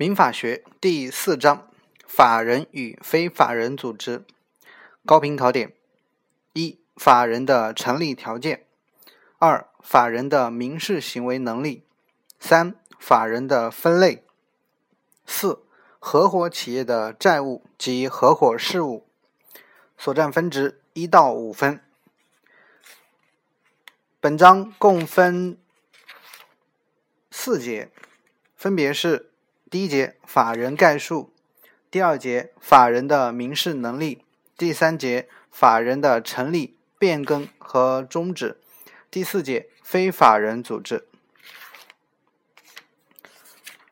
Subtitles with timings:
[0.00, 1.68] 民法学第四章：
[2.06, 4.24] 法人与非法人组织。
[5.04, 5.74] 高频考点：
[6.54, 8.60] 一、法人的成立条件；
[9.38, 11.82] 二、法人的民事行为能力；
[12.38, 14.22] 三、法人的分类；
[15.26, 15.62] 四、
[15.98, 19.06] 合伙企业的债务及合伙事务。
[19.98, 21.78] 所占分值一到五分。
[24.18, 25.58] 本章共分
[27.30, 27.90] 四节，
[28.56, 29.29] 分别是。
[29.70, 31.32] 第一节法人概述，
[31.92, 34.24] 第二节法人的民事能力，
[34.58, 38.60] 第三节法人的成立、变更和终止，
[39.12, 41.06] 第四节非法人组织。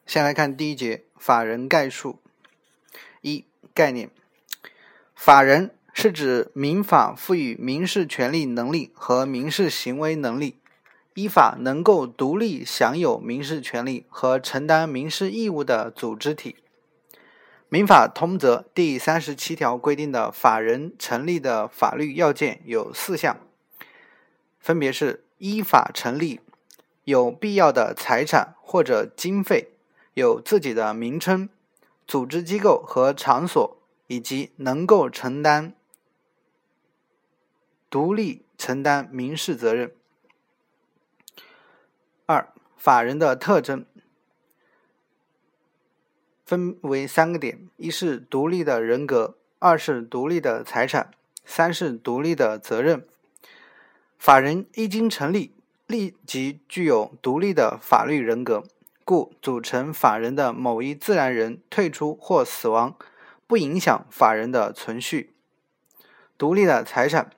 [0.04, 2.18] 先来看第一节法人概述。
[3.20, 4.10] 一、概念：
[5.14, 10.57] 法人是指民法赋予民事权利能力和民事行为能力。
[11.18, 16.54] 依法能够独立享有民事权利和承担民事义务的组织体。
[17.68, 23.36] 民法通则第三十七条规定的法人成立的法律要件有四项，
[24.60, 26.38] 分别是依法成立、
[27.02, 29.72] 有必要的财产或者经费、
[30.14, 31.48] 有自己的名称、
[32.06, 35.74] 组织机构和场所，以及能够承担
[37.90, 39.90] 独立承担民事责任。
[42.78, 43.84] 法人的特征
[46.46, 51.10] 分为三个点：一是独立的人格，二是独立的财产，
[51.44, 53.04] 三是独立的责任。
[54.16, 55.52] 法人一经成立，
[55.86, 58.62] 立即具有独立的法律人格，
[59.04, 62.96] 故组成法人的某一自然人退出或死亡，
[63.48, 65.34] 不影响法人的存续。
[66.38, 67.32] 独立的财产。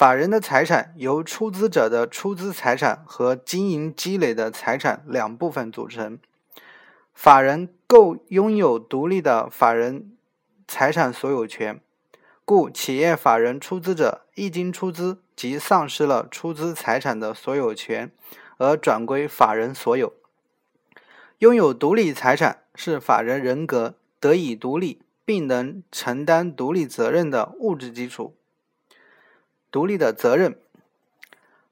[0.00, 6.18] 法人的财产由出资者的出资财产和经营积累的财产两部分组成。
[7.12, 10.16] 法人构拥有独立的法人
[10.66, 11.82] 财产所有权，
[12.46, 18.10] 故企业法人出资者一经出资即丧失了出资财产的所有权，
[18.56, 20.14] 而转归法人所有。
[21.40, 28.34] 拥有独立财产是法人人格得以独立并能承担独立责任的物质基础。
[29.70, 30.58] 独立的责任，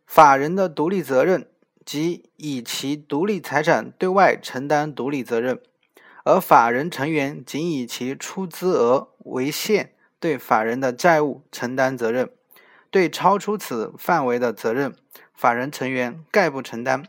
[0.07, 1.49] 法人的独立责任
[1.85, 5.61] 即以其独立财产对外承担独立责任，
[6.25, 12.31] 而法人成员仅以其出资额为限对法人的债务承担责任，
[12.91, 14.95] 对超出此范围的责任，
[15.35, 17.05] 法人成员概不承担。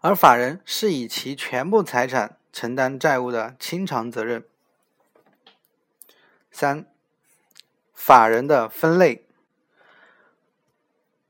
[0.00, 4.44] 而法人是以其全部财产承担债务的清偿责任。
[6.50, 6.86] 三。
[8.06, 9.24] 法人的分类：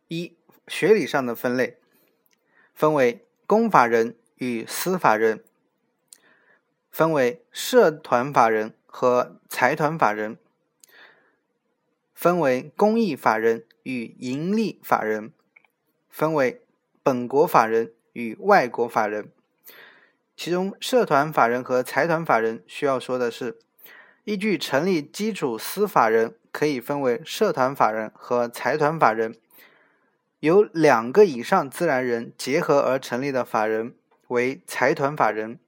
[0.09, 0.35] 一、
[0.67, 1.79] 学理上的分类，
[2.75, 5.45] 分为公法人与私法人，
[6.91, 10.37] 分为社团法人和财团法人，
[12.13, 15.33] 分为公益法人与盈利法人，
[16.11, 16.61] 分为
[17.05, 19.31] 本国法人与外国法人。
[20.37, 23.61] 其中，社团法人和财团法人需要说的是，
[24.25, 26.35] 依据成立基础司法人。
[26.55, 29.35] 可以分为社团法人和财团法人，
[30.39, 33.97] 由两个以上自然人结合而成立的法人
[34.29, 35.59] 为财团法人，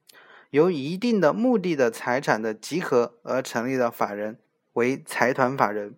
[0.51, 4.39] 由一定的目的的财产的集合而成立的法人
[4.71, 5.93] 为财团法人。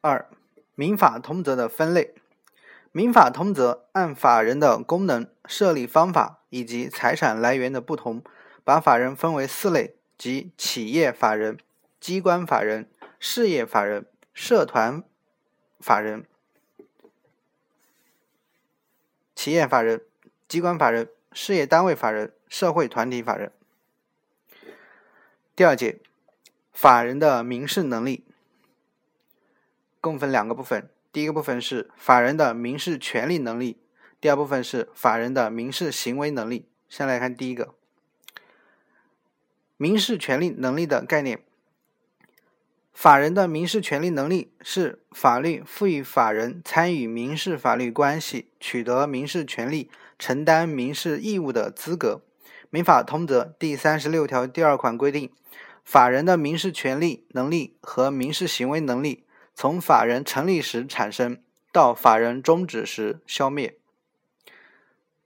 [0.00, 0.30] 二、
[0.76, 2.14] 民法通则的分类，
[2.92, 8.22] 民法通则按法人的功能、设立方法以及财产来源的不同，
[8.62, 11.58] 把法人分为四类，即企业法人。
[12.02, 12.90] 机关法人、
[13.20, 15.04] 事业法人、社团
[15.78, 16.26] 法人、
[19.36, 20.04] 企业法人、
[20.48, 23.52] 机关法人、事业单位法人、社会团体法人。
[25.54, 26.00] 第二节，
[26.72, 28.24] 法人的民事能力
[30.00, 33.78] 共分两个部分，第一个部分是法人的民事权利能力，
[34.20, 36.66] 第二部分是法人的民事行为能力。
[36.88, 37.76] 先来看第一个，
[39.76, 41.44] 民事权利能力的概念。
[42.92, 52.20] 法人的民事权利能力是法律赋予法人参与民事法律关系、取得民事权利、承担民事义务的资格。
[52.70, 55.32] 民法通则第三十六条第二款规定，
[55.84, 59.24] 法人的民事权利能力和民事行为能力
[59.54, 61.38] 从法人成立时产生
[61.72, 63.76] 到法人终止时消灭。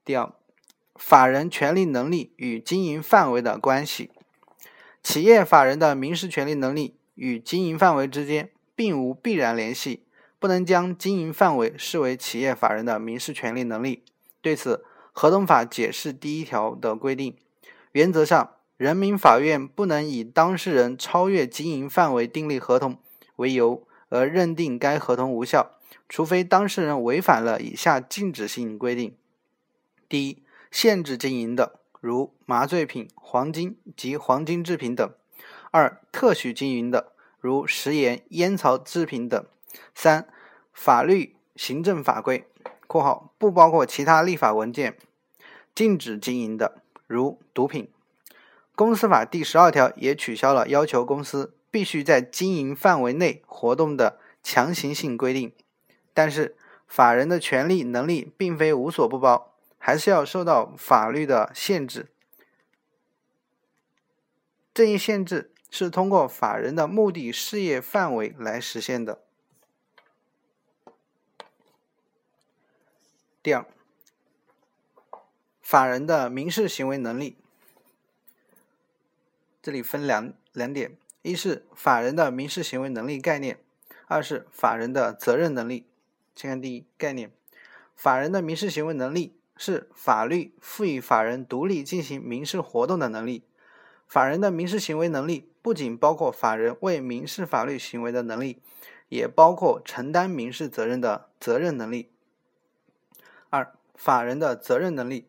[0.04, 0.32] 第二，
[0.94, 4.10] 法人权利能力与经营范围的关系，
[5.02, 6.95] 企业法人的民事权利能力。
[7.16, 10.04] 与经营范围之间并无必然联系，
[10.38, 14.04] 不能将经营范围视为企业法人的民事权利能力。
[14.40, 17.36] 对此，合同法解释第一条的规定，
[17.92, 22.98] 原则上，人民法院不能以当事人超越经营范围订立合同
[23.36, 25.72] 为由而认定该合同无效，
[26.08, 29.16] 除非当事人违反了以下禁止性规定：
[30.08, 35.08] 第一，限制经营的，如麻醉品、黄金及黄金制品等；
[35.70, 39.44] 二，特许经营的，如食盐、烟草制品等；
[39.94, 40.26] 三，
[40.72, 42.48] 法律、行政法规
[42.86, 44.96] （括号不包括其他立法文件）。
[45.74, 47.90] 禁止经营的，如毒品。
[48.74, 55.52] 公司法第十二条也取消了要求公司必须在经营范围内活动的强行性规定。
[56.14, 62.08] 但是，法人的权利能力并非无所不包，还是要受到法律的限制。
[64.72, 69.20] 这一限制是通过法人的目的事业范围来实现的。
[73.42, 73.66] 第二。
[75.60, 77.36] 法人的民事行为能力，
[79.60, 83.56] 这里分两两点：一是法人的民事行为能力概念；
[84.06, 85.84] 二是法人的责任能力。
[86.34, 87.30] 先看第一概念，
[87.94, 93.42] 法人的民事行为能力是法律赋予法人独立进行民事活动的能力。
[94.06, 98.62] 法人的民事行为能力不仅包括法人为民事法律行为的能力，
[99.08, 102.12] 也包括承担民事责任的责任能力。
[103.50, 105.26] 二、法人的责任能力。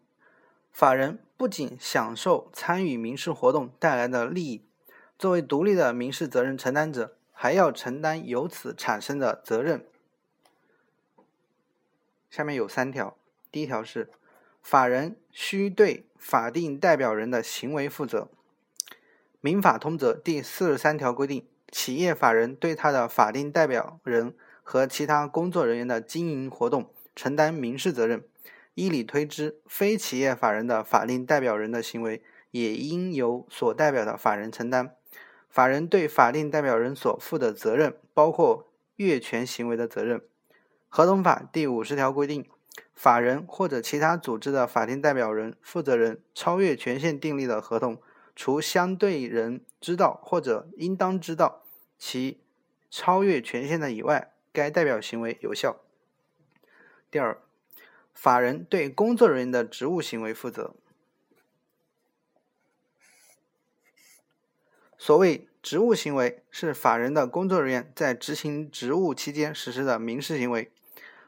[0.71, 4.63] 法人不仅享受参与民事活动带来的利益，
[5.17, 9.87] 作为独立的民事责任承担者，还要承担由此产生的责任。
[12.29, 13.17] 下面有三条，
[13.49, 14.11] 第一条是，
[14.61, 18.29] 法人需对法定代表人的行为负责。
[19.39, 28.23] 民法通则第四十三条规定，企业法人对他的法定代表人和其他工作人员的经营活动承担民事责任。
[28.73, 34.93] 依理推之，非企业法人的法定代表人的行为也应由所代表的法人承担。
[35.49, 40.21] 法人对法定代表人所负的责任，包括越权行为的责任。
[40.89, 42.47] 合同法第五十条规定，
[42.93, 47.99] 法人或者其他组织的法定代表人、负责人超越权限订立的合同，
[48.37, 51.63] 除相对人知道或者应当知道
[51.97, 52.39] 其
[52.91, 55.81] 超越权限的以外，该代表行为有效。
[57.11, 57.41] 第二。
[58.13, 60.73] 法人对工作人员的职务行为负责。
[64.97, 70.71] 所谓职务行为，是法人的工作人员在执行职务期间实施的民事行为。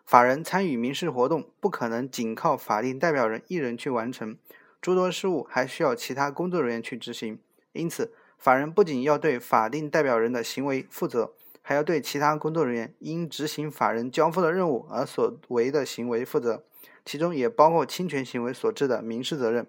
[0.03, 4.35] 法人参与民事活动，不可能仅靠法定代表人一人去完成，
[4.81, 7.39] 诸多事务还需要其他工作人员去执行。
[7.73, 16.63] 因此，法人不仅要对法定代表人的行为负责，还要对其他工作人员因执行法人交付的任务而所为的行为负责。
[17.05, 19.65] 其中也包括侵权行为所致的民事责任。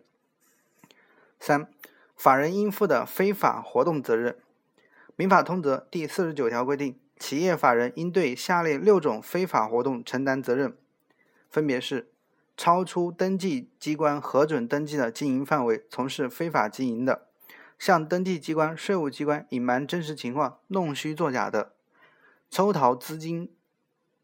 [1.38, 1.68] 三、
[2.14, 4.36] 法人应负的非法活动责任。
[5.16, 10.76] 民法通则第四十九条规定，企业法人应对下列六种非法活动承担责任，
[11.48, 12.09] 分别是：
[12.62, 17.26] 超出登记机关核准登记的经营范围从事非法经营的；
[17.78, 21.72] 向登记机关、税务机关隐瞒真实情况、弄虚作假的；
[22.50, 23.50] 抽逃资金、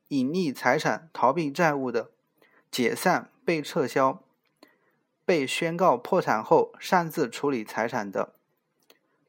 [0.08, 2.10] 隐匿财产、逃避债务的。
[2.70, 4.22] 解散、被撤销、
[5.24, 8.34] 被宣告破产后擅自处理财产的；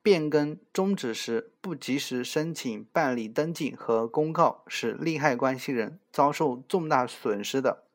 [0.01, 7.86] 变更、终止时不及时申请办理登记和公告，使利害关系人遭受重大损失的；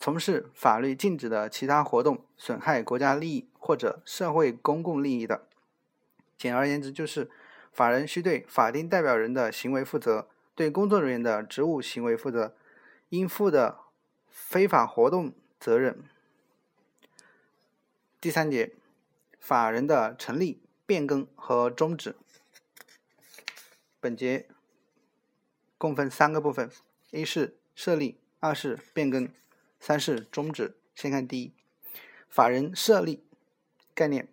[0.00, 5.46] 从事法律禁止的其他活动，损害国家利益或者社会公共利益的。
[6.36, 7.30] 简而言之，就是
[7.72, 12.56] 法人需对法定代表人的行为负责，对工作人员的职务行为负责，
[13.10, 13.78] 应负的。
[14.32, 16.04] 非法活动责任。
[18.20, 18.72] 第三节，
[19.40, 22.14] 法人的成立、变更和终止。
[23.98, 24.48] 本节
[25.76, 26.70] 共分三个部分：
[27.10, 29.28] 一是设立，二是变更，
[29.80, 30.76] 三是终止。
[30.94, 31.52] 先看第一，
[32.28, 33.24] 法人设立
[33.94, 34.28] 概念。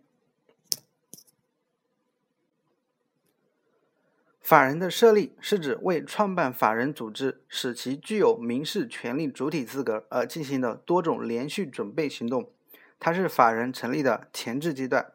[4.40, 12.50] 法人的设立是指为创办法人组织，使其具有民事权利主体资格而进行的多种连续准备行动，
[12.98, 15.12] 它是法人成立的前置阶段。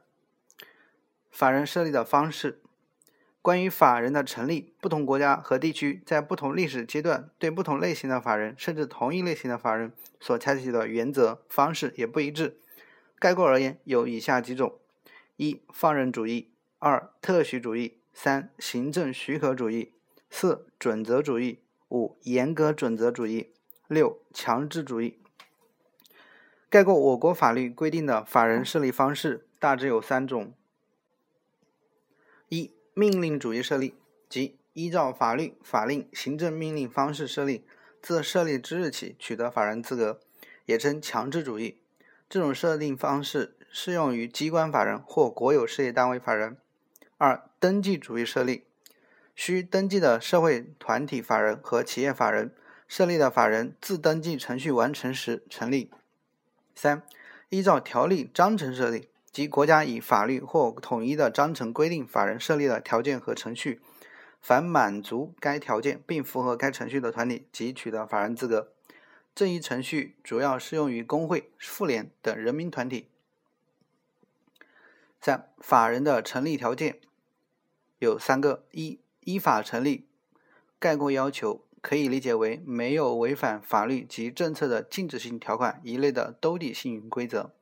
[1.30, 2.60] 法人设立的方式，
[3.40, 12.60] 关于法人的成立，不同国家和地区在不同历史阶段对不同类型的法人，甚至同一类型的法人所采取的原则方式也不一致。
[13.18, 14.78] 概括而言，有以下几种：
[15.36, 17.98] 一、放任主义；二、特许主义。
[18.14, 19.94] 三、行政许可主义；
[20.28, 23.46] 四、准则主义；五、严格准则主义；
[23.88, 25.18] 六、强制主义。
[26.68, 30.52] 概括我国法律规定的法人设立方式大致有三种：
[32.50, 33.94] 一、命令主义设立，
[34.28, 37.64] 即依照法律、法令、行政命令方式设立，
[38.02, 40.20] 自设立之日起取得法人资格，
[40.66, 41.78] 也称强制主义。
[42.28, 46.56] 这种设定方式适用于机关法人或国有事业单位法人。
[47.16, 48.64] 二、登记主义设立，
[49.36, 52.52] 需登记的社会团体法人和企业法人
[52.88, 55.90] 设立的法人自登记程序完成时成立。
[56.74, 57.02] 三、
[57.50, 63.80] 依照条例章程设立，即国家以法律或统一的章程规定法人设立的条件和程序，
[64.42, 68.72] 凡满足该条件并符合该程序的团体，即取得法人资格。
[69.34, 73.08] 这一程序主要适用于工会、妇联等人民团体。
[75.20, 77.00] 三、法人的成立条件
[78.00, 80.06] 有三个：一、依法成立，
[80.78, 81.64] 概括要求。
[81.80, 87.52] 可以理解为没有违反法律及政策的禁止性条款一类的兜底性规则。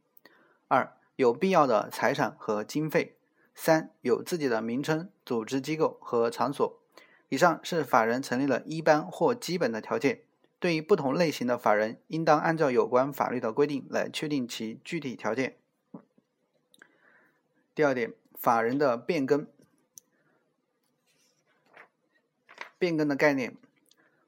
[0.69, 3.17] 二、有必要的财产和经费。
[3.63, 6.81] 三、有自己的名称、组织机构和场所。
[7.29, 10.23] 以上是法人成立了一般或基本的条件。
[10.59, 15.59] 对于不同类型的法人，应当按照有关法律的规定来确定其具体条件。
[17.75, 19.47] 第二点，法人的变更。
[22.79, 23.55] 变更的概念。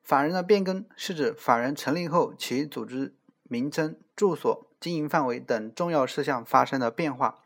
[0.03, 7.42] 法人的变更是指法人成立后其组织名称、住所、经营范围等重要事项发生的变化。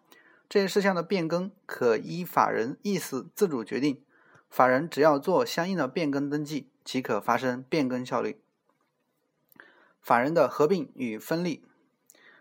[0.48, 4.02] 这些事项的变更可依法人意思自主决定，
[4.48, 8.40] 法人只要做相应的变更登记，即可发生变更效力。
[10.00, 11.64] 法人的合并与分立。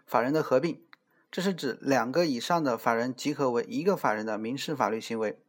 [0.06, 0.82] 法人的合并，
[1.32, 5.40] 这是指两个以上的法人集合为一个法人的民事法律行为。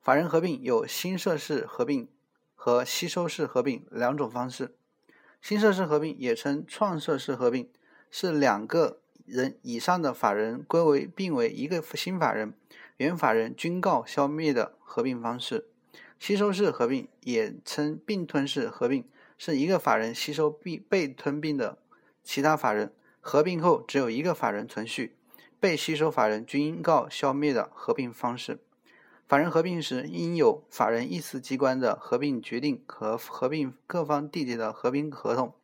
[0.00, 2.08] 法人合并有新设式合并。
[2.56, 4.74] 和吸收式合并两种方式，
[5.42, 7.70] 新设式合并也称创设式合并，
[8.10, 12.52] 是两个人以上的法人归为并为一个新法人，
[12.98, 15.66] 原法人均告消灭的合并方式。
[16.18, 19.04] 吸收式合并也称并吞式合并，
[19.36, 21.78] 是一个法人吸收并被吞并的
[22.22, 25.16] 其他法人，合并后只有一个法人存续，
[25.58, 28.58] 被吸收法人均告消灭的合并方式。
[29.26, 35.54] 法人合并时，应有法人意思机关的合并决定和合并各方缔结的合并合同。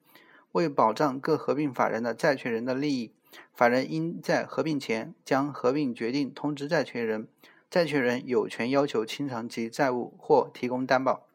[0.53, 3.13] 为保障各合并法人的债权人的利益，
[3.53, 7.29] 法人应在合并前将合并决定通知债权人，
[7.71, 11.27] 债权人有权要求清偿其债务或提供担保。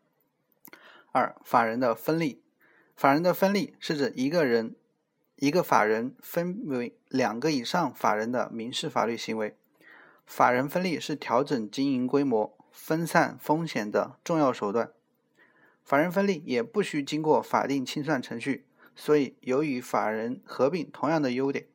[1.12, 2.42] 二、法人的分立。
[2.96, 4.76] 法人的分立是指一个人、
[5.36, 9.56] 一个法人分为两个以上法人的民事法律行为。
[10.26, 14.92] 法人分立是调整经营规模、分散风险的重要手段。
[15.84, 21.68] 法人分立也不需经过法定清算程序，所以由于法人合并同样的优点，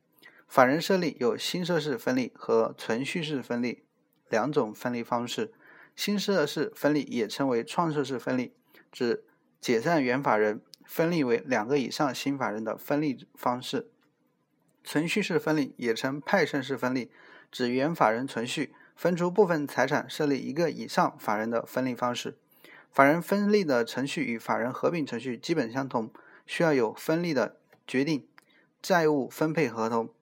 [0.51, 3.85] 法人设立有新设式分立和存续式分立
[4.29, 5.53] 两种分立方式。
[5.95, 8.53] 新设式分立也称为创设式分立，
[8.91, 9.23] 指
[9.61, 13.93] 解散原法人分立为两个以上新法人的分立方式。
[14.83, 17.13] 存续式分立也称派生式分立。
[17.53, 22.37] 指原法人存续分出部分财产，设立一个以上法人的分立方式。
[22.91, 26.13] 法人分立的程序与法人合并程序基本相同，
[26.45, 28.27] 需要有分立的决定、
[28.83, 30.13] 债务分配合同，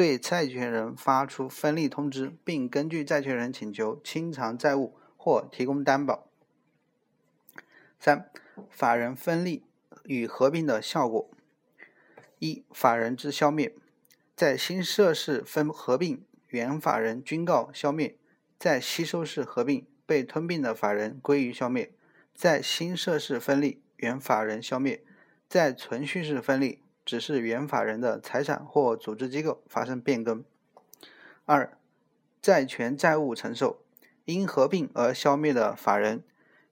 [0.00, 6.26] 对债权人发出分立通知，并根据债权人请求清偿债务或提供担保。
[7.98, 8.30] 三、
[8.70, 9.62] 法人分立
[10.04, 11.30] 与合并的效果：
[12.38, 13.74] 一、法人之消灭，
[14.34, 16.24] 在新设式分合并。
[16.48, 18.16] 原法人均告消灭，
[18.58, 21.92] 在吸收式合并被吞并的法人归于消灭，
[22.34, 25.04] 在新设式分立原法人消灭，
[25.46, 26.80] 在存续式分立
[27.10, 30.44] 只是原法人的财产或组织机构发生变更。
[31.44, 31.76] 二、
[32.40, 33.80] 债权债务承受，
[34.26, 36.22] 因合并而消灭的法人，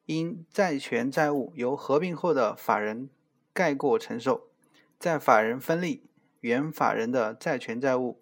[0.06, 3.10] 因债权债务由合并后的法人
[3.52, 4.46] 概括承受，
[5.00, 6.04] 在法人分立
[6.38, 8.20] 原法人的债权债务。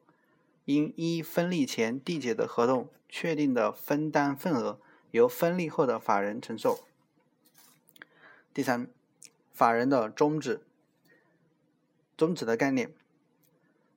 [0.64, 4.80] 因依分立前缔结的合同确定的分担份额，
[5.10, 6.80] 由分立后的法人承受。
[8.54, 8.88] 第三，
[9.52, 10.62] 法人的终止。
[12.16, 12.94] 终止的概念，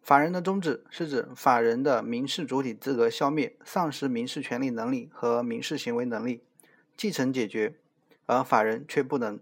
[0.01, 6.43] 法人的终止是指法人的民事主体资格消灭，丧失民事权利能力和民事行为能力，
[6.97, 7.75] 继承解决，
[8.25, 9.39] 而法人却不能。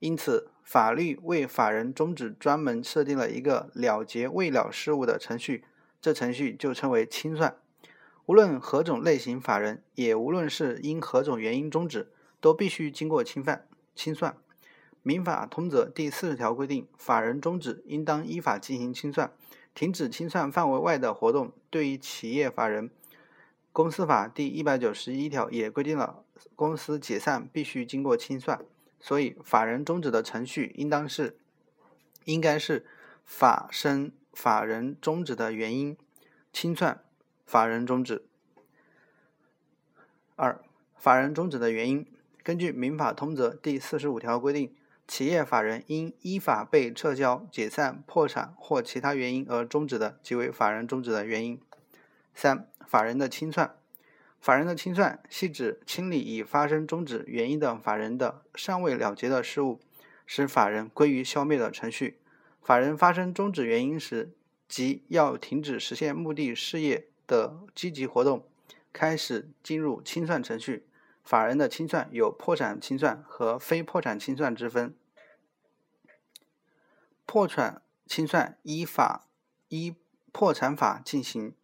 [0.00, 5.64] 因此，法律为法人终止专门设定了一个了结未了事务的程序。
[6.00, 7.58] 这程序就称为清算。
[8.24, 13.66] 无论何种类型法人，也无论是因何种原因终止，都必须经过清算。
[13.94, 14.36] 清算。
[15.02, 19.32] 民法通则第四十条规定，法人终止应当依法进行清算，
[19.74, 22.90] 停止清算范围外的活动，对于企业法人，
[23.72, 26.22] 公司法第一百九十一条也规定了，
[26.54, 28.60] 公司解散必须经过清算。
[29.00, 31.38] 所以，法人终止的程序应当是，
[32.26, 32.84] 应该是
[33.24, 35.96] 法生法人终止的原因，
[36.52, 37.02] 清算
[37.46, 38.26] 法人终止。
[40.36, 40.60] 二、
[40.94, 42.06] 法人终止的原因，
[42.42, 44.74] 根据《民法通则》第四十五条规定。
[45.10, 51.60] 企业法人因依法被撤销、解散、破产或其他原因而终止的，即为法人终止的原因。
[52.32, 53.74] 三、法人的清算。
[54.40, 59.80] 法人的清算系指清理已发生终止原因的法人的尚未了结的事务，
[60.24, 62.20] 使法人归于消灭的程序。
[62.62, 64.30] 法人发生终止原因时，
[64.68, 68.46] 即要停止实现目的事业的积极活动，
[68.92, 70.86] 开始进入清算程序。
[71.24, 74.94] 法人的清算有破产清算和非破产清算之分。
[77.32, 79.28] 破产清算依法
[79.68, 79.94] 依
[80.32, 81.54] 破产法进行，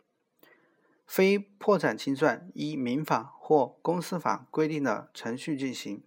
[1.04, 6.04] 非破产清算依民法或公司法规定的程序进行。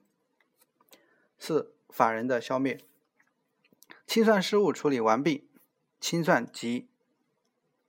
[1.37, 2.79] 四、法人的消灭。
[4.07, 5.49] 清算事务处理完毕，
[5.99, 6.87] 清算即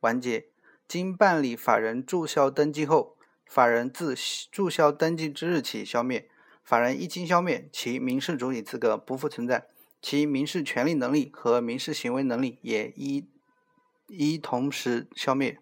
[0.00, 0.48] 完结。
[0.88, 4.16] 经办理法人注销登记后，法人自
[4.50, 6.28] 注销登记之日起消灭。
[6.64, 9.68] 法人一经消灭，其民事主体资格不复存在。
[10.02, 13.28] 其民事权利能力和民事行为能力也一
[14.06, 15.60] 一同时消灭。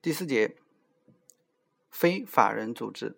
[0.00, 0.56] 第四节，
[1.90, 3.16] 非法人组织。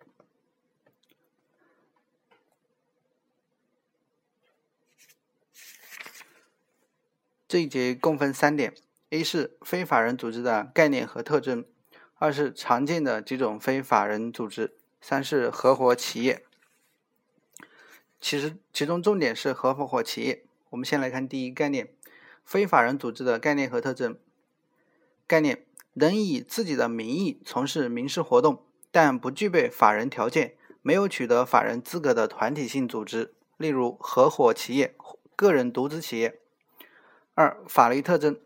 [7.47, 8.73] 这一节共分三点
[9.11, 11.63] ：A 是非法人组织的概念和特征；
[12.15, 16.46] 二是常见的几种非法人组织；三是合伙企业。
[18.19, 20.43] 其实，其中重点是合伙企业。
[20.71, 21.93] 我们先来看第一概念：
[22.43, 24.17] 非法人组织的概念和特征。
[25.27, 34.95] 概念能以自己的名义从事民事活动，但不具备法人条件、没有取得法人资格的团体性组织，例如合伙企业、
[35.35, 36.39] 个人独资企业。
[37.35, 38.39] 二、法律特征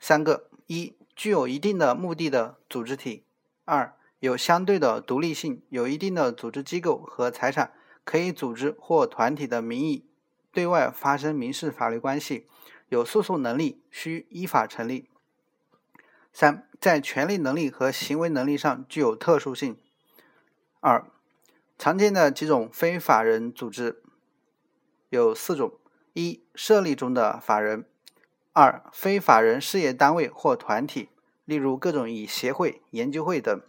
[0.00, 3.22] 三个：一、具有一定的目的的组织体；
[3.66, 7.72] 二、有相对的独立性，有一定的组织机构和财产。
[8.06, 10.06] 可以组织或团体的名义
[10.52, 12.46] 对外发生民事法律关系，
[12.88, 15.10] 有诉讼能力，需依法成立。
[16.32, 19.76] 三，在权利能力和行为能力上具有特殊性。
[20.80, 21.04] 二，
[21.76, 24.00] 常见的几种非法人组织
[25.08, 25.72] 有四种：
[26.12, 27.82] 一，设立中的法人；
[28.52, 31.08] 二，非法人事业单位或团体，
[31.44, 33.62] 例如各种以协会、研究会等；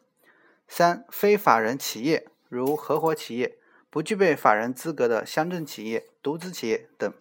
[0.68, 3.58] 三，非法人企业，如合伙企业。
[3.98, 7.14] 不具备法人资格的乡镇企业、独资企业等；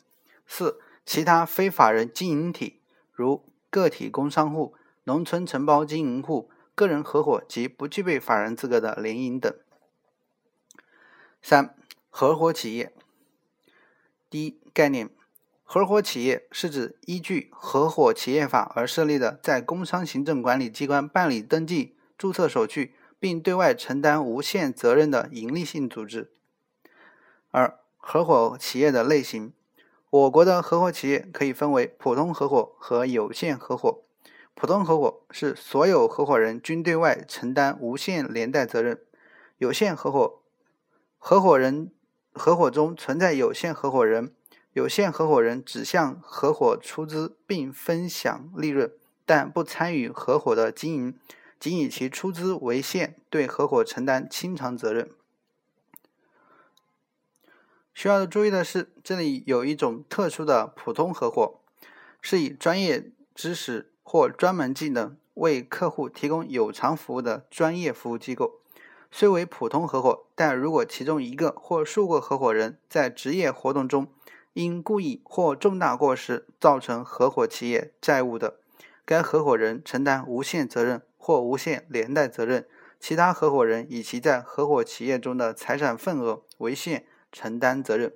[0.46, 9.50] 四、其他非法人经营体，如个体工商户、农村承包经营户、个人合伙及不具备法人资格的联营等。
[11.40, 11.74] 三、
[12.10, 12.92] 合伙企业。
[14.28, 15.08] 第一概念，
[15.64, 26.34] 合伙企业是指依据《合伙企业法》而设立的，在工商行政管理机关办理登记、注册手续，并对外承担无限责任的营利性组织。
[27.59, 29.55] 二、合伙企业的类型，
[30.11, 34.03] 我国的合伙企业可以分为普通合伙和有限合伙。
[34.55, 39.01] 普通合伙是所有合伙人均对外承担无限连带责任。
[39.57, 40.42] 有限合伙，
[41.16, 41.90] 合伙人
[42.35, 44.35] 合伙中存在有限合伙人，
[44.75, 48.92] 有限合伙人只向合伙出资并分享利润，
[49.25, 51.19] 但不参与合伙的经营，
[51.59, 55.09] 仅以其出资为限，对合伙承担清偿责任。
[57.96, 61.61] 需要注意的是，这里有一种特殊的普通合伙，
[62.20, 68.61] 是以专业知识或专门技能为客户提供有偿服务的专业服务机构。
[69.11, 74.06] 虽为普通合伙，但如果其中一个或数个合伙人在职业活动中
[74.52, 78.59] 因故意或重大过失造成合伙企业债务的，
[79.06, 82.68] 该合伙人承担无限责任或无限连带责任，
[83.00, 87.06] 其他合伙人以其在合伙企业中的财产份额为限。
[87.37, 88.14] 承担责任。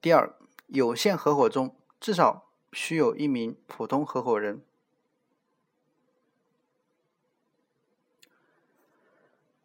[0.00, 0.32] 第二，
[0.68, 4.62] 有限合伙中至少需有一名普通合伙人。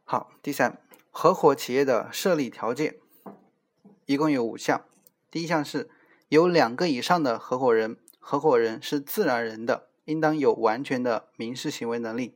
[0.04, 2.98] 好，第三，合伙企业的设立条件
[4.08, 4.84] 一共有五项。
[5.30, 5.88] 第一项是
[6.30, 12.36] 有两个以上的合伙人，合伙人是自然人的，应当有完全的民事行为能力。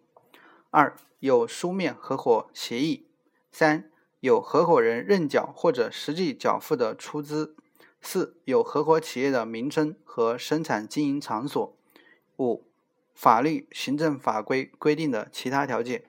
[0.70, 3.08] 二，有书面合伙协议。
[3.52, 3.90] 三。
[4.24, 7.58] 有合伙人认缴或者实际缴付的出资。
[8.02, 11.76] 四、有合伙企业的名称和生产经营场所。
[12.38, 12.64] 五、
[13.14, 16.06] 法律、行政法规规定的其他条件。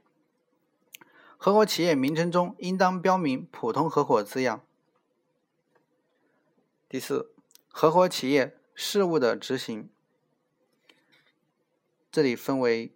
[1.37, 4.65] 合伙企业名称中应当标明“普通合伙”字样。
[6.89, 7.33] 第四，
[7.69, 9.91] 合伙企业事务的执行，
[12.13, 12.95] 这里分为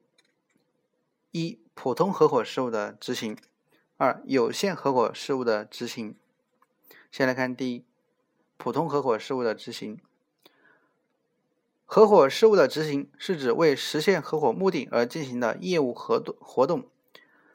[1.32, 3.34] 一、普通合伙事务的执行；
[4.00, 6.14] 二、有限合伙事务的执行。
[7.10, 7.84] 先来看第一，
[8.56, 9.98] 普通合伙事务的执行。
[11.84, 16.88] 合伙事务的执行是指为实现合伙目的而进行的业务活动活动。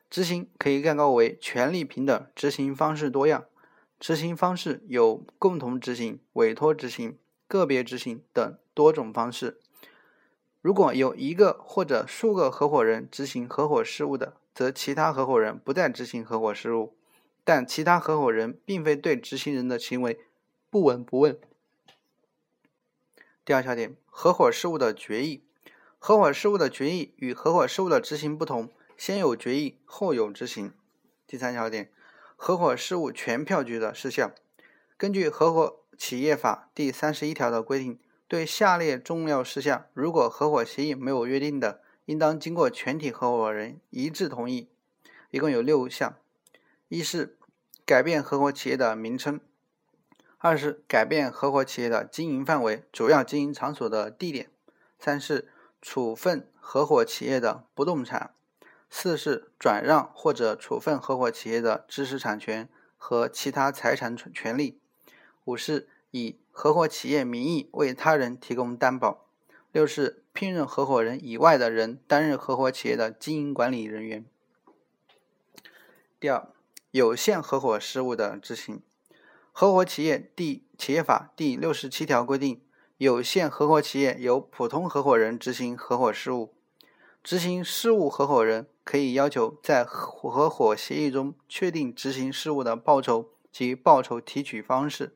[0.09, 3.45] 执行可以概括为权利平等，执行方式多样。
[3.97, 9.61] 执行方式有共同执行、委托执行、个别执行等多种方式。
[10.59, 16.95] 如果有一个或者数个合伙人执行合伙事务的，则其他合伙人不再执行合伙事务，
[17.43, 20.19] 但其他合伙人并非对执行人的行为
[20.69, 21.39] 不闻不问。
[23.45, 25.43] 第二小点，合伙事务的决议。
[25.99, 30.73] 合伙事务的决议与合伙事务的执行不同，先有决议，后有执行。
[31.25, 31.89] 第三小点。
[32.35, 34.33] 合伙事务全票据的事项，
[34.97, 44.67] 根据《合伙企业法》第三十一条的规定，对下列重要事项，如果合伙协议没有约定的，应当经过全体合伙人一致同意。
[45.31, 46.15] 一共有六项：
[46.87, 47.37] 一是
[47.85, 49.39] 改变合伙企业的名称；
[50.37, 54.47] 二是改变合伙企业的经营范围、主要经营场所的地点；
[54.99, 55.49] 三是
[55.81, 58.33] 处分合伙企业的不动产。
[58.89, 64.79] 四是转让或者处分合伙企业的知识产权和其他财产权利。
[65.45, 69.22] 五是以合伙企业名义为他人提供担保。
[69.73, 74.23] 六是聘任合伙人以外的人担任合伙企业的经营管理人员。
[76.19, 76.47] 第二，
[76.91, 78.83] 有限合伙事务的执行。
[79.51, 82.61] 合伙企业第企业法第六十七条规定，
[82.97, 86.53] 有限合伙企业由普通合伙人执行合伙事务。
[87.23, 95.15] 执行事务合伙人可以要求在合伙协议中确定执行事务的报酬及报酬提取方式。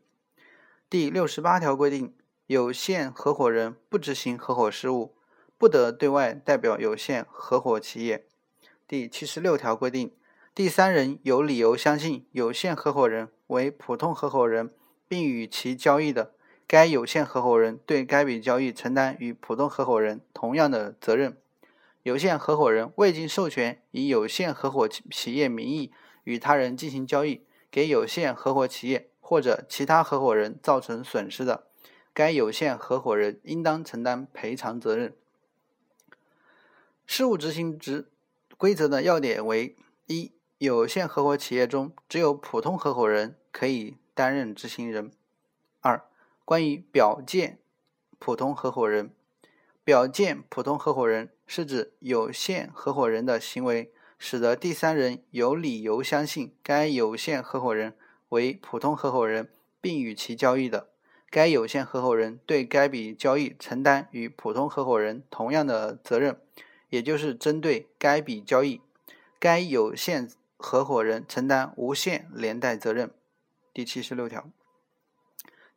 [0.89, 2.15] 第六十八条规定，
[2.47, 5.13] 有限合伙人不执行合伙事务，
[5.57, 8.25] 不得对外代表有限合伙企业。
[8.87, 10.13] 第七十六条规定，
[10.55, 14.71] 第三人有理由相信有限合伙人为普通合伙人，
[15.09, 16.31] 并与其交易的，
[16.65, 21.35] 该有限合伙人对该笔交易承担与普通合伙人同样的责任。
[22.03, 25.91] 有限合伙人未经授权，以有限合伙企业名义
[26.23, 31.66] 与他人进行交易，给有限合伙企业或者其他合伙人造成损失的，
[32.17, 35.15] 该有限合伙人应当承担赔偿责任。
[37.05, 38.07] 事务执行之
[38.57, 39.75] 规则的要点为：
[40.07, 45.11] 一、有限合伙企业中只有普通合伙人可以担任执行人；
[45.81, 46.03] 二、
[46.43, 47.59] 关于表见
[48.17, 49.11] 普通合伙人。
[49.83, 57.95] 表见普通合伙人是指有限合伙人的行为使得第三人有理由相信该有限合伙人
[58.29, 60.89] 为普通合伙人，并与其交易的，
[61.29, 66.39] 该有限合伙人对该笔交易承担与普通合伙人同样的责任，
[66.89, 68.81] 也就是针对该笔交易，
[69.39, 73.11] 该有限合伙人承担无限连带责任。
[73.73, 74.49] 第七十六条。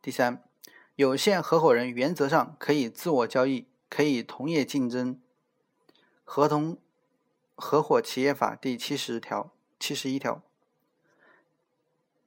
[0.01, 0.43] 第三，
[0.95, 3.67] 有限合伙人原则上可以自我交易。
[3.93, 5.15] 可以同业竞争，
[6.23, 6.77] 《合同
[7.55, 10.41] 合伙企业法》第七十条、七十一条。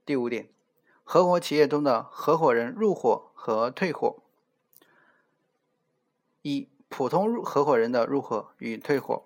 [0.04, 0.50] 第五点，
[1.04, 4.16] 合伙企业中的合伙人入伙和退伙。
[6.42, 9.22] 一、普通合伙人的入伙与退伙。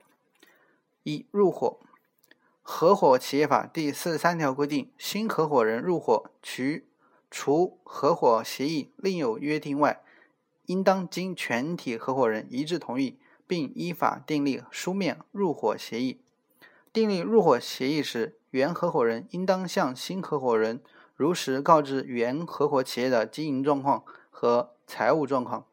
[1.04, 1.78] 一、入伙，
[2.60, 6.62] 《合伙企业法》第四十三条规定，新合伙人入伙，除
[7.30, 10.02] 除合伙协议另有约定外。
[10.66, 16.20] 应当经全体合伙人一致同意，并依法订立书面入伙协议。
[16.92, 20.82] 订立入伙协议时，原合伙人应当向新合伙人
[21.18, 25.66] 如实告知原合伙企业的经营状况和财务状况。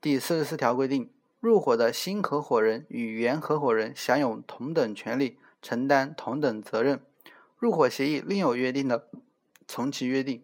[0.00, 7.02] 第四十四条规定，入伙的新合伙人与原合伙人享有同等权利，承担同等责任。
[7.58, 9.06] 入伙协议另有约定的，
[9.66, 10.42] 从其约定。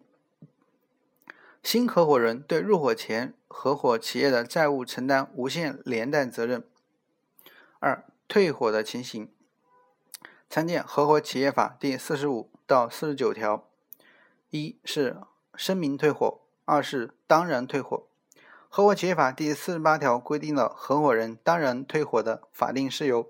[1.63, 6.63] 新合伙人对入伙前合伙企业的债务承担无限连带责任。
[7.79, 9.27] 二、退伙的情形，
[10.47, 13.67] 参见《合伙企业法》第四十五到四十九条。
[14.55, 15.17] 一是
[15.55, 18.05] 声明退伙，二是当然退伙。
[18.69, 23.29] 《合伙企业法》第四十八条规定了合伙人当然退伙的法定事由，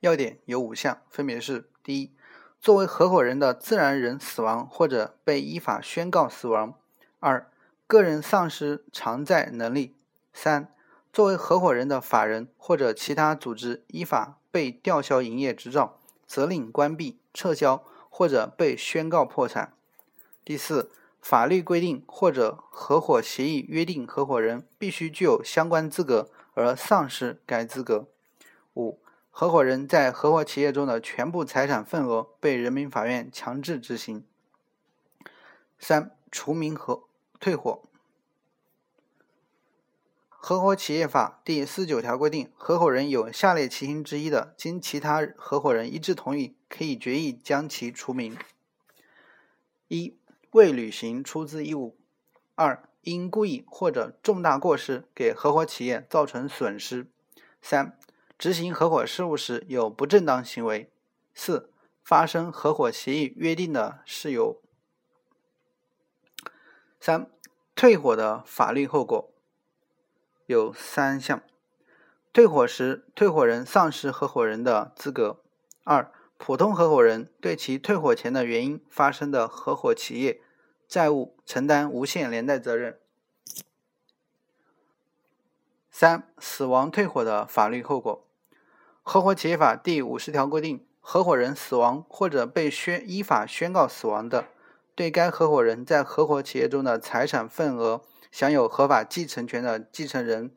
[0.00, 2.12] 要点有五项，分别是：第一，
[2.60, 6.74] 作为合伙人的自然人死亡或者被依法宣告死亡。
[7.18, 7.50] 二、
[7.86, 9.94] 个人丧失偿债能力；
[10.32, 10.72] 三、
[11.12, 19.72] 作为合伙人的法人或者其他组织依法被吊销营业执照、责令关闭、撤销或者被宣告破产。
[20.46, 28.06] 第四，法律规定或者合伙协议约定合伙人必须具有相关资格而丧失该资格。
[28.74, 29.00] 五、
[29.32, 34.24] 合伙人在合伙企业中的全部财产份额被人民法院强制执行。
[35.80, 37.02] 三、除名和
[37.40, 37.82] 退伙。
[40.28, 48.38] 合伙企业法第四十九条规定，合伙人有下列情形之一的，经其他合伙人一致同意，可以决议将其除名：
[49.88, 50.16] 一、
[50.56, 51.98] 未履行出资义务；
[52.54, 57.04] 二、因故意或者重大过失给合伙企业造成损失；
[57.60, 57.98] 三、
[58.38, 60.88] 执行合伙事务时有不正当行为；
[61.34, 61.70] 四、
[62.02, 64.62] 发生合伙协议约定的事由。
[66.98, 67.30] 三、
[67.74, 69.30] 退伙的法律后果。
[70.46, 71.42] 有三项：
[72.32, 75.42] 退伙时，退伙人丧失合伙人的资格；
[75.84, 80.40] 二、普通合伙人对其退伙前的原因发生的合伙企业
[80.88, 82.94] 债务承担无限连带责任；
[85.90, 88.26] 三、死亡退伙的法律后果。
[89.02, 94.46] 合伙企业法第五十条规定，合伙人死亡或者被宣依法宣告死亡的。
[94.94, 100.54] 对该合伙人在合伙企业中的财产份额享有合法继承权的继承人，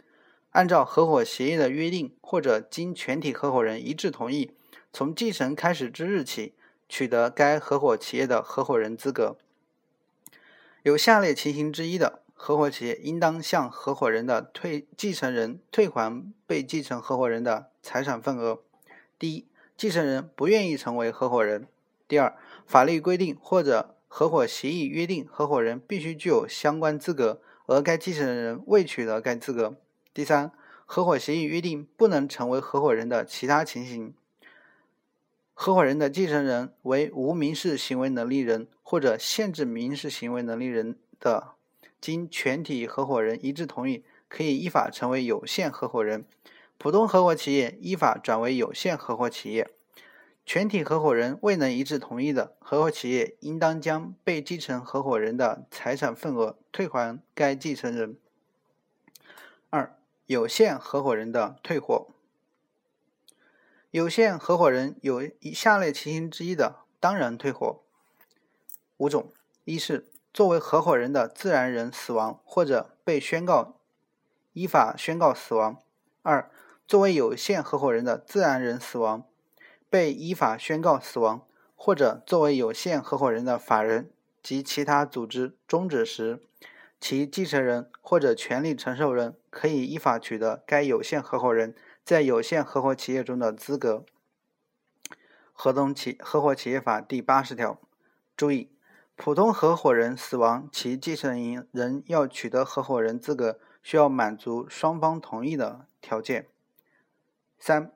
[0.52, 4.56] 按照合伙协议的约定，或者经全体合伙人一致同意，
[4.94, 6.56] 从继承开始之日起，
[6.88, 9.38] 取得该合伙企业的合伙人资格。
[10.84, 18.60] 有下列情形之一的，合伙企业应当向合伙人的退继承人退还被继承合伙人的财产份额：
[19.18, 21.64] 第一，继承人不愿意成为合伙人；
[22.08, 22.34] 第二，
[22.66, 29.76] 法律规定或者合伙协议约定，合伙人必须具有相关资格，而该继承人未取得该资格。
[30.14, 30.50] 第三，
[30.86, 34.14] 合伙协议约定不能成为合伙人的其他情形：
[35.62, 41.56] 合伙人的继承人为无民事行为能力人或者限制民事行为能力人的，
[42.00, 46.22] 经全体合伙人一致同意，可以依法成为有限合伙人；
[46.78, 49.70] 普通合伙企业依法转为有限合伙企业。
[50.46, 58.16] 全体合伙人未能一致同意的，合伙企业应当将被继承合伙人的财产份额退还该继承人。
[59.70, 59.94] 二、
[60.26, 62.08] 有限合伙人的退伙。
[63.92, 67.82] 有限合伙人有以下列情形之一的，当然退伙。
[68.98, 73.80] 五种：一是作为合伙人的自然人死亡或者被宣告
[74.54, 75.82] 依法宣告死亡；
[76.22, 76.52] 二、
[76.88, 79.26] 作为有限合伙人的自然人死亡。
[79.90, 84.12] 被依法宣告死亡，或者作为有限合伙人的法人
[84.44, 86.44] 及其他组织终止时，
[87.02, 91.74] 其继承人或者权利承受人可以依法取得该有限合伙人
[92.10, 94.04] 在有限合伙企业中的资格。
[95.54, 97.80] 合同企合伙企业法第八十条，
[98.36, 98.72] 注意，
[99.16, 106.48] 普通合伙人死亡，其继承人要取得合伙人资格，需要满足双方同意的条件。
[107.60, 107.92] 三。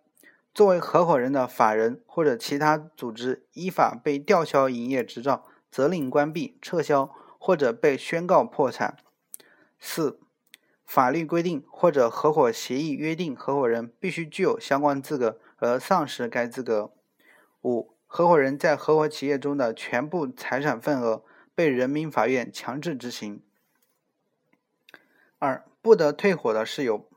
[0.54, 8.96] 作为合伙人的法人或者其他组织依法被吊销营业执照、责令关闭、撤销或者被宣告破产。
[9.80, 10.20] 四、
[10.86, 16.92] 法律规定或者合伙协议约定，合伙人必须具有相关资格而丧失该资格。
[17.64, 21.24] 五、合伙人在合伙企业中的全部财产份额
[21.56, 23.42] 被人民法院强制执行。
[25.40, 27.08] 二、不得退伙的事由。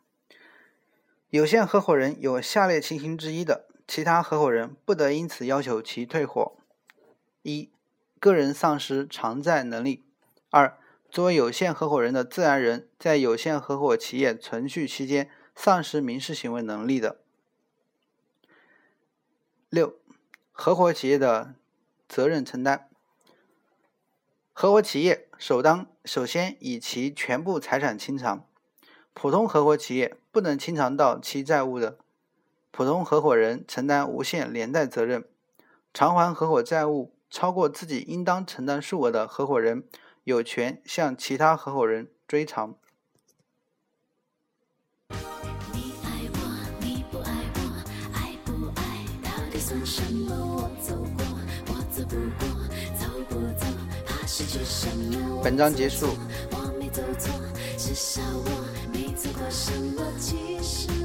[1.31, 6.57] 有限合伙人有下列情形之一的，其他合伙人不得因此要求其退伙：
[7.43, 7.71] 一、
[8.19, 10.05] 个人丧失偿债能力；
[10.51, 10.79] 二、
[11.17, 17.17] 作为有限合伙人的自然人在有限合伙企业存续期间丧失民事行为能力的；
[19.71, 19.97] 六、
[20.53, 21.55] 合伙企业的
[22.07, 22.91] 责任承担。
[24.53, 28.45] 合伙企业首当首先以其全部财产清偿。
[29.15, 31.97] 普通合伙企业不能清偿到其债务的，
[32.71, 35.23] 普通合伙人承担无限连带责任；
[35.95, 39.85] 偿还合伙债务超过自己应当承担数额的合伙人，
[40.27, 42.75] 有权向其他合伙人追偿。
[55.45, 56.09] 本章结束。
[59.49, 60.03] 什么？
[60.19, 60.96] 其实。